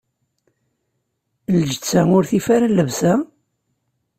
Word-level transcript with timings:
Lǧetta, 1.59 2.01
ur 2.15 2.23
tif 2.29 2.45
ara 2.55 2.67
llebsa? 2.71 3.13